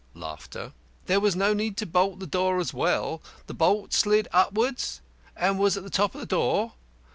There 1.05 1.19
was 1.19 1.35
no 1.35 1.53
need 1.53 1.77
to 1.77 1.85
bolt 1.85 2.17
the 2.17 2.25
door 2.25 2.59
as 2.59 2.73
well. 2.73 3.21
The 3.45 3.53
bolt 3.53 3.93
slid 3.93 4.27
upwards, 4.33 4.99
and 5.37 5.59
was 5.59 5.77
at 5.77 5.83
the 5.83 5.91
top 5.91 6.15
of 6.15 6.21
the 6.21 6.25
door. 6.25 6.71